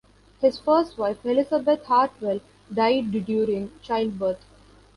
[0.39, 2.41] His first wife, Elizabeth Hartwell,
[2.73, 4.43] died during childbirth.